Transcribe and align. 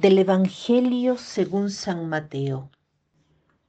Del 0.00 0.16
Evangelio 0.16 1.18
según 1.18 1.68
San 1.68 2.08
Mateo. 2.08 2.70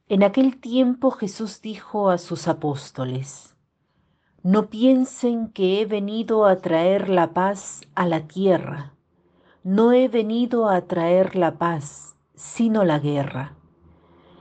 En 0.08 0.22
aquel 0.22 0.58
tiempo 0.62 1.10
Jesús 1.10 1.60
dijo 1.60 2.08
a 2.08 2.16
sus 2.16 2.48
apóstoles, 2.48 3.54
No 4.42 4.70
piensen 4.70 5.48
que 5.48 5.82
he 5.82 5.84
venido 5.84 6.46
a 6.46 6.56
traer 6.56 7.10
la 7.10 7.34
paz 7.34 7.82
a 7.94 8.06
la 8.06 8.28
tierra. 8.28 8.94
No 9.62 9.92
he 9.92 10.08
venido 10.08 10.70
a 10.70 10.80
traer 10.86 11.36
la 11.36 11.58
paz, 11.58 12.16
sino 12.34 12.82
la 12.82 12.98
guerra. 12.98 13.54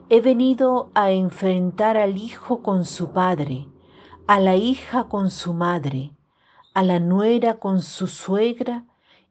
He 0.07 0.21
venido 0.21 0.91
a 0.93 1.11
enfrentar 1.11 1.97
al 1.97 2.15
hijo 2.15 2.63
con 2.63 2.85
su 2.85 3.11
padre, 3.11 3.67
a 4.27 4.39
la 4.39 4.55
hija 4.55 5.09
con 5.09 5.29
su 5.29 5.53
madre, 5.53 6.13
a 6.73 6.83
la 6.83 7.01
nuera 7.01 7.55
con 7.55 7.81
su 7.81 8.07
suegra, 8.07 8.85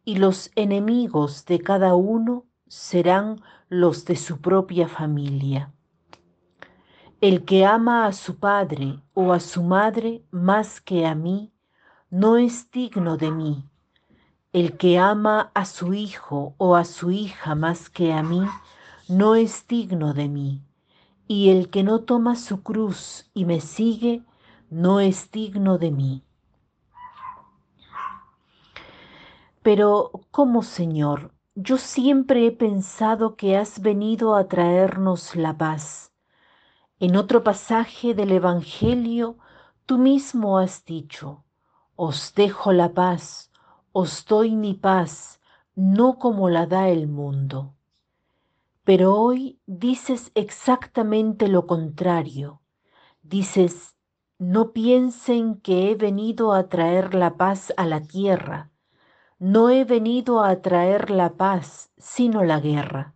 y 0.05 0.17
los 0.17 0.51
enemigos 0.57 1.47
de 1.47 1.61
cada 1.61 1.95
uno 1.95 2.45
serán 2.71 3.43
los 3.69 4.05
de 4.05 4.15
su 4.15 4.41
propia 4.41 4.87
familia. 4.87 5.73
El 7.21 7.45
que 7.45 7.67
ama 7.67 8.07
a 8.07 8.13
su 8.13 8.39
padre 8.39 9.03
o 9.13 9.33
a 9.33 9.41
su 9.41 9.65
madre 9.65 10.23
más 10.31 10.81
que 10.81 11.05
a 11.05 11.17
mí, 11.17 11.53
no 12.11 12.37
es 12.37 12.71
digno 12.71 13.17
de 13.17 13.33
mí. 13.33 13.65
El 14.53 14.77
que 14.77 15.01
ama 15.01 15.51
a 15.53 15.65
su 15.65 15.95
hijo 15.95 16.55
o 16.59 16.77
a 16.77 16.85
su 16.85 17.11
hija 17.11 17.57
más 17.57 17.91
que 17.91 18.13
a 18.13 18.23
mí, 18.23 18.43
no 19.09 19.35
es 19.35 19.67
digno 19.67 20.15
de 20.15 20.29
mí. 20.29 20.63
Y 21.27 21.51
el 21.51 21.71
que 21.71 21.83
no 21.83 22.03
toma 22.03 22.37
su 22.37 22.63
cruz 22.63 23.29
y 23.35 23.47
me 23.47 23.61
sigue, 23.61 24.23
no 24.71 25.01
es 25.01 25.33
digno 25.33 25.77
de 25.77 25.91
mí. 25.91 26.23
Pero, 29.61 30.13
¿cómo, 30.31 30.63
Señor? 30.63 31.33
Yo 31.57 31.79
siempre 31.79 32.47
he 32.47 32.53
pensado 32.53 33.35
que 33.35 33.57
has 33.57 33.81
venido 33.81 34.37
a 34.37 34.47
traernos 34.47 35.35
la 35.35 35.59
paz. 35.59 36.13
En 37.01 37.17
otro 37.17 37.43
pasaje 37.43 38.15
del 38.15 38.31
Evangelio, 38.31 39.37
tú 39.85 39.99
mismo 39.99 40.59
has 40.59 40.85
dicho, 40.85 41.43
os 41.97 42.35
dejo 42.37 42.73
la 42.73 42.95
paz, 42.95 43.51
os 43.91 44.25
doy 44.27 44.55
mi 44.55 44.75
paz, 44.75 45.41
no 45.75 46.21
como 46.21 46.49
la 46.49 46.67
da 46.67 46.89
el 46.89 47.09
mundo. 47.09 47.75
Pero 48.85 49.17
hoy 49.17 49.59
dices 49.67 50.31
exactamente 50.37 51.49
lo 51.49 51.67
contrario. 51.67 52.61
Dices, 53.25 53.97
no 54.39 54.71
piensen 54.71 55.57
que 55.57 55.91
he 55.91 55.97
venido 55.97 56.53
a 56.53 56.69
traer 56.69 57.13
la 57.13 57.37
paz 57.37 57.73
a 57.77 57.87
la 57.87 58.01
tierra 58.01 58.70
no 59.41 59.71
he 59.71 59.85
venido 59.85 60.45
a 60.45 60.61
traer 60.61 61.11
la 61.11 61.31
paz, 61.31 61.91
sino 61.97 62.45
la 62.45 62.61
guerra. 62.61 63.15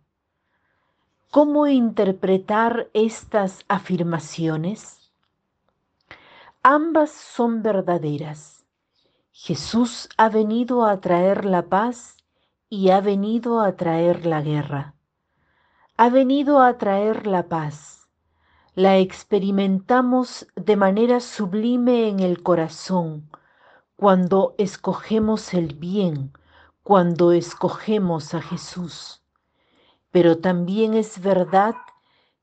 ¿Cómo 1.29 1.67
interpretar 1.67 2.89
estas 2.93 3.63
afirmaciones? 3.67 5.11
Ambas 6.63 7.11
son 7.11 7.61
verdaderas. 7.61 8.65
Jesús 9.33 10.09
ha 10.17 10.29
venido 10.29 10.87
a 10.87 10.99
traer 10.99 11.45
la 11.45 11.67
paz 11.67 12.17
y 12.69 12.89
ha 12.89 13.01
venido 13.01 13.61
a 13.61 13.75
traer 13.75 14.25
la 14.25 14.41
guerra. 14.41 14.95
Ha 15.95 16.09
venido 16.09 16.59
a 16.59 16.79
traer 16.79 17.27
la 17.27 17.43
paz. 17.43 18.07
La 18.73 18.97
experimentamos 18.97 20.47
de 20.55 20.75
manera 20.75 21.19
sublime 21.19 22.09
en 22.09 22.19
el 22.19 22.41
corazón 22.41 23.29
cuando 23.97 24.55
escogemos 24.57 25.53
el 25.53 25.73
bien, 25.75 26.33
cuando 26.83 27.31
escogemos 27.31 28.33
a 28.33 28.41
Jesús. 28.41 29.23
Pero 30.11 30.39
también 30.39 30.95
es 30.95 31.21
verdad 31.21 31.75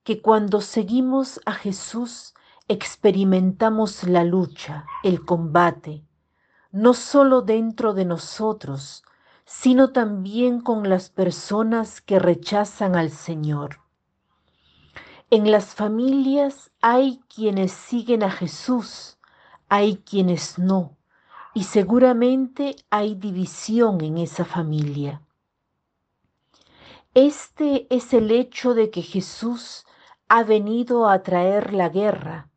que 0.03 0.23
cuando 0.23 0.63
seguimos 0.63 1.41
a 1.45 1.53
Jesús 1.53 2.33
experimentamos 2.69 4.05
la 4.05 4.25
lucha, 4.25 4.87
el 5.03 5.27
combate, 5.27 6.07
no 6.71 6.95
solo 6.95 7.43
dentro 7.43 7.93
de 7.93 8.07
nosotros, 8.07 9.05
sino 9.45 9.93
también 9.93 10.63
con 10.63 10.89
las 10.89 11.11
personas 11.11 12.01
que 12.01 12.19
rechazan 12.19 12.97
al 12.97 13.11
Señor. 13.11 13.81
En 15.29 15.51
las 15.51 15.75
familias 15.75 16.71
hay 16.81 17.21
quienes 17.29 17.73
siguen 17.73 18.23
a 18.23 18.31
Jesús, 18.31 19.19
hay 19.69 19.99
quienes 19.99 20.59
no 20.59 20.97
y 21.55 21.65
seguramente 21.65 22.77
hay 22.91 23.15
división 23.15 24.03
en 24.03 24.19
esa 24.19 24.45
familia. 24.45 25.23
Este 27.15 27.87
es 27.95 28.15
el 28.15 28.31
hecho 28.31 28.73
de 28.75 28.91
que 28.91 29.03
Jesús 29.03 29.85
ha 30.29 30.45
venido 30.45 31.09
a 31.09 31.23
traer 31.23 31.75
la 31.75 31.91
guerra, 31.91 32.49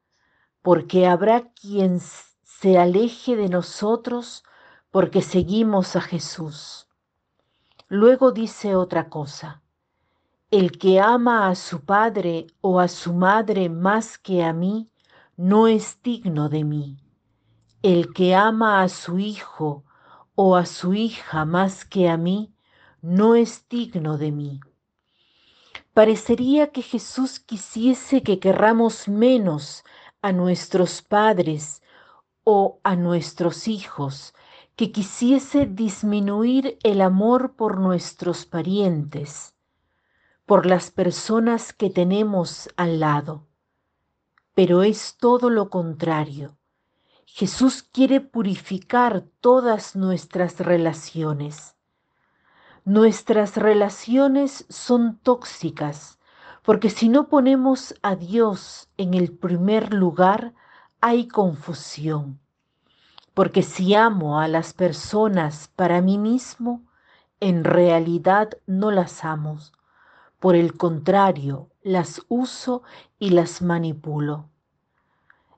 porque 0.62 1.08
habrá 1.08 1.52
quien 1.52 2.00
se 2.00 2.78
aleje 2.78 3.36
de 3.36 3.50
nosotros 3.50 4.44
porque 4.92 5.22
seguimos 5.22 5.98
a 5.98 6.02
Jesús. 6.02 6.88
Luego 7.90 8.32
dice 8.32 8.76
otra 8.76 9.10
cosa, 9.10 9.62
el 10.52 10.78
que 10.78 11.02
ama 11.02 11.50
a 11.50 11.56
su 11.56 11.82
padre 11.82 12.48
o 12.62 12.80
a 12.80 12.88
su 12.88 13.14
madre 13.14 13.68
más 13.68 14.18
que 14.18 14.44
a 14.44 14.54
mí, 14.54 14.90
no 15.36 15.68
es 15.68 16.02
digno 16.02 16.48
de 16.48 16.64
mí. 16.64 17.05
El 17.88 18.14
que 18.14 18.34
ama 18.34 18.82
a 18.82 18.90
su 18.90 19.20
hijo 19.20 19.84
o 20.34 20.56
a 20.56 20.66
su 20.66 20.96
hija 20.96 21.46
más 21.46 21.86
que 21.86 22.10
a 22.10 22.18
mí, 22.18 22.52
no 23.04 23.36
es 23.36 23.70
digno 23.70 24.18
de 24.18 24.32
mí. 24.32 24.60
Parecería 25.94 26.72
que 26.72 26.82
Jesús 26.82 27.40
quisiese 27.40 28.24
que 28.24 28.40
querramos 28.40 29.08
menos 29.08 29.84
a 30.24 30.32
nuestros 30.32 31.04
padres 31.04 31.84
o 32.44 32.80
a 32.84 32.96
nuestros 32.96 33.68
hijos, 33.68 34.34
que 34.76 34.92
quisiese 34.92 35.68
disminuir 35.68 36.80
el 36.82 37.02
amor 37.02 37.56
por 37.56 37.80
nuestros 37.80 38.48
parientes, 38.48 39.54
por 40.48 40.66
las 40.66 40.90
personas 40.90 41.72
que 41.72 41.92
tenemos 41.92 42.68
al 42.78 43.00
lado. 43.00 43.46
Pero 44.56 44.82
es 44.82 45.18
todo 45.20 45.52
lo 45.52 45.70
contrario. 45.70 46.58
Jesús 47.26 47.84
quiere 47.84 48.22
purificar 48.22 49.26
todas 49.42 49.96
nuestras 49.96 50.60
relaciones. 50.60 51.76
Nuestras 52.86 53.58
relaciones 53.58 54.66
son 54.70 55.18
tóxicas 55.18 56.20
porque 56.66 56.90
si 56.90 57.10
no 57.10 57.30
ponemos 57.30 57.94
a 58.02 58.16
Dios 58.16 58.90
en 58.98 59.14
el 59.14 59.32
primer 59.32 59.94
lugar, 59.94 60.56
hay 61.00 61.28
confusión. 61.28 62.40
Porque 63.36 63.62
si 63.62 63.94
amo 63.94 64.40
a 64.40 64.48
las 64.48 64.74
personas 64.74 65.70
para 65.76 66.02
mí 66.02 66.18
mismo, 66.18 66.84
en 67.40 67.64
realidad 67.64 68.50
no 68.66 68.90
las 68.90 69.24
amo. 69.24 69.60
Por 70.40 70.56
el 70.56 70.76
contrario, 70.76 71.70
las 71.84 72.24
uso 72.30 72.82
y 73.20 73.30
las 73.30 73.62
manipulo. 73.62 74.50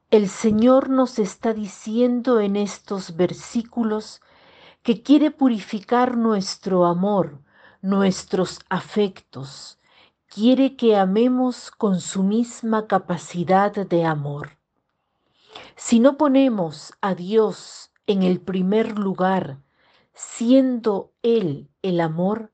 El 0.09 0.29
Señor 0.29 0.89
nos 0.89 1.19
está 1.19 1.53
diciendo 1.53 2.39
en 2.39 2.55
estos 2.55 3.17
versículos 3.17 4.21
que 4.81 5.03
quiere 5.03 5.31
purificar 5.31 6.15
nuestro 6.15 6.85
amor, 6.85 7.41
nuestros 7.81 8.61
afectos, 8.69 9.79
quiere 10.27 10.77
que 10.77 10.95
amemos 10.95 11.71
con 11.71 11.99
su 11.99 12.23
misma 12.23 12.87
capacidad 12.87 13.73
de 13.73 14.05
amor. 14.05 14.57
Si 15.75 15.99
no 15.99 16.15
ponemos 16.15 16.93
a 17.01 17.13
Dios 17.13 17.91
en 18.05 18.23
el 18.23 18.39
primer 18.39 18.97
lugar, 18.97 19.59
siendo 20.13 21.11
Él 21.21 21.69
el 21.81 21.99
amor, 21.99 22.53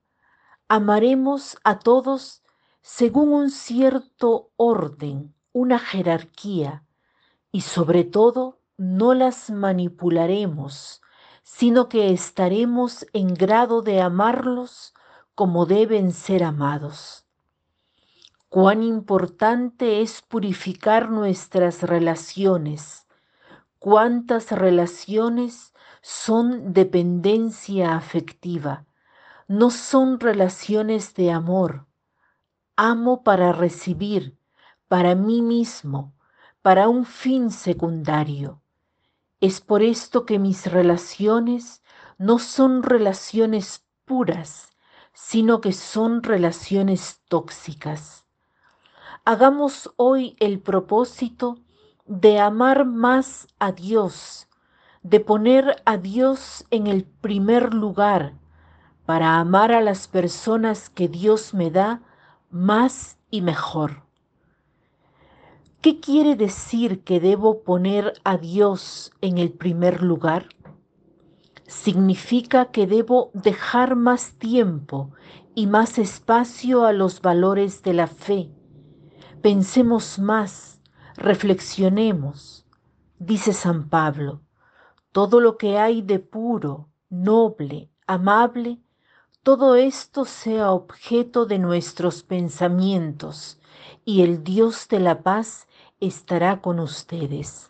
amaremos 0.67 1.59
a 1.63 1.77
todos 1.77 2.41
según 2.81 3.31
un 3.31 3.51
cierto 3.51 4.49
orden, 4.55 5.35
una 5.51 5.77
jerarquía, 5.77 6.83
y 7.53 7.61
sobre 7.61 8.03
todo 8.03 8.59
no 8.77 9.13
las 9.13 9.51
manipularemos, 9.51 11.01
sino 11.43 11.87
que 11.87 12.11
estaremos 12.11 13.05
en 13.13 13.35
grado 13.35 13.83
de 13.83 14.01
amarlos 14.01 14.95
como 15.35 15.67
deben 15.67 16.11
ser 16.11 16.43
amados. 16.43 17.25
Cuán 18.49 18.81
importante 18.81 20.01
es 20.01 20.23
purificar 20.23 21.11
nuestras 21.11 21.83
relaciones, 21.83 23.07
cuántas 23.77 24.51
relaciones 24.51 25.73
son 26.01 26.73
dependencia 26.73 27.95
afectiva, 27.95 28.87
no 29.47 29.69
son 29.69 30.19
relaciones 30.19 31.13
de 31.13 31.31
amor. 31.31 31.85
Amo 32.75 33.23
para 33.23 33.51
recibir, 33.51 34.39
para 34.87 35.13
mí 35.13 35.43
mismo, 35.43 36.13
para 36.63 36.87
un 36.87 37.03
fin 37.03 37.51
secundario. 37.51 38.61
Es 39.41 39.59
por 39.59 39.83
esto 39.83 40.25
que 40.25 40.39
mis 40.39 40.71
relaciones 40.71 41.83
no 42.17 42.39
son 42.39 42.83
relaciones 42.83 43.85
puras, 44.05 44.69
sino 45.11 45.59
que 45.59 45.73
son 45.73 46.23
relaciones 46.23 47.21
tóxicas. 47.27 48.25
Hagamos 49.25 49.93
hoy 49.97 50.37
el 50.39 50.61
propósito 50.61 51.59
de 52.05 52.39
amar 52.39 52.85
más 52.85 53.45
a 53.59 53.73
Dios, 53.73 54.47
de 55.01 55.19
poner 55.19 55.83
a 55.83 55.97
Dios 55.97 56.65
en 56.71 56.87
el 56.87 57.03
primer 57.03 57.73
lugar 57.73 58.35
para 59.05 59.35
amar 59.35 59.73
a 59.73 59.81
las 59.81 60.07
personas 60.07 60.89
que 60.89 61.09
Dios 61.09 61.53
me 61.53 61.71
da 61.71 62.01
más 62.49 63.17
y 63.29 63.41
mejor. 63.41 64.03
¿Qué 65.83 65.99
quiere 65.99 66.37
decir 66.37 67.03
que 67.03 67.19
debo 67.19 67.61
poner 67.61 68.13
a 68.23 68.37
Dios 68.37 69.11
en 69.19 69.37
el 69.37 69.51
primer 69.51 70.01
lugar? 70.01 70.47
Significa 71.67 72.71
que 72.71 72.87
debo 72.87 73.31
dejar 73.33 73.97
más 73.97 74.35
tiempo 74.35 75.11
y 75.55 75.67
más 75.67 75.97
espacio 75.97 76.85
a 76.85 76.93
los 76.93 77.21
valores 77.21 77.83
de 77.83 77.93
la 77.95 78.07
fe. 78.07 78.49
Pensemos 79.41 80.19
más, 80.19 80.79
reflexionemos. 81.17 82.65
Dice 83.19 83.51
San 83.51 83.89
Pablo, 83.89 84.39
todo 85.11 85.41
lo 85.41 85.57
que 85.57 85.79
hay 85.79 86.01
de 86.01 86.19
puro, 86.19 86.87
noble, 87.09 87.89
amable, 88.07 88.79
todo 89.43 89.75
esto 89.75 90.23
sea 90.23 90.71
objeto 90.71 91.45
de 91.45 91.59
nuestros 91.59 92.23
pensamientos 92.23 93.59
y 94.05 94.21
el 94.21 94.45
Dios 94.45 94.87
de 94.87 95.01
la 95.01 95.23
paz 95.23 95.67
estará 96.07 96.61
con 96.61 96.79
ustedes. 96.79 97.69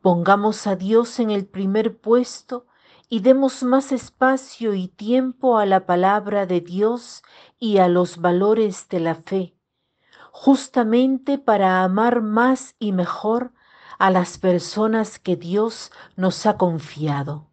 Pongamos 0.00 0.66
a 0.66 0.76
Dios 0.76 1.18
en 1.18 1.30
el 1.30 1.46
primer 1.46 1.98
puesto 1.98 2.66
y 3.08 3.20
demos 3.20 3.62
más 3.62 3.92
espacio 3.92 4.74
y 4.74 4.88
tiempo 4.88 5.58
a 5.58 5.66
la 5.66 5.86
palabra 5.86 6.46
de 6.46 6.60
Dios 6.60 7.22
y 7.58 7.78
a 7.78 7.88
los 7.88 8.18
valores 8.18 8.88
de 8.88 9.00
la 9.00 9.14
fe, 9.14 9.56
justamente 10.30 11.38
para 11.38 11.82
amar 11.82 12.22
más 12.22 12.74
y 12.78 12.92
mejor 12.92 13.52
a 13.98 14.10
las 14.10 14.38
personas 14.38 15.18
que 15.18 15.36
Dios 15.36 15.90
nos 16.16 16.46
ha 16.46 16.56
confiado. 16.56 17.48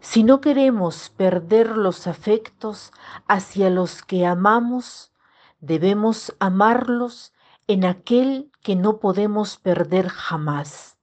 Si 0.00 0.24
no 0.24 0.40
queremos 0.40 1.10
perder 1.10 1.76
los 1.76 2.06
afectos 2.06 2.92
hacia 3.28 3.70
los 3.70 4.02
que 4.02 4.26
amamos, 4.26 5.12
debemos 5.60 6.34
amarlos 6.38 7.32
en 7.66 7.84
aquel 7.84 8.50
que 8.62 8.76
no 8.76 8.98
podemos 8.98 9.56
perder 9.56 10.08
jamás. 10.08 10.96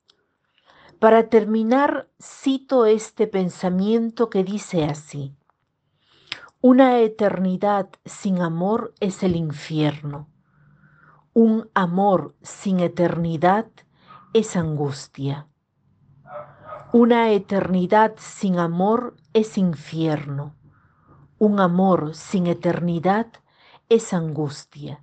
Para 1.00 1.30
terminar, 1.30 2.10
cito 2.22 2.86
este 2.86 3.28
pensamiento 3.28 4.30
que 4.30 4.44
dice 4.44 4.86
así, 4.86 5.36
una 6.62 7.00
eternidad 7.00 7.90
sin 8.06 8.42
amor 8.42 8.94
es 9.00 9.24
el 9.24 9.36
infierno, 9.36 10.30
un 11.34 11.70
amor 11.74 12.36
sin 12.42 12.80
eternidad 12.80 13.66
es 14.34 14.56
angustia. 14.56 15.48
Una 16.94 17.32
eternidad 17.32 18.14
sin 18.18 18.60
amor 18.60 19.16
es 19.34 19.58
infierno. 19.58 20.56
Un 21.40 21.60
amor 21.60 22.14
sin 22.14 22.46
eternidad 22.46 23.28
es 23.90 24.14
angustia. 24.14 25.03